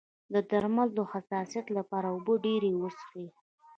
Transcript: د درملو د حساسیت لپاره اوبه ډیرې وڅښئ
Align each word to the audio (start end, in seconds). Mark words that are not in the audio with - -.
د 0.33 0.35
درملو 0.49 0.95
د 0.97 0.99
حساسیت 1.11 1.65
لپاره 1.77 2.07
اوبه 2.15 2.33
ډیرې 2.45 2.71
وڅښئ 2.81 3.27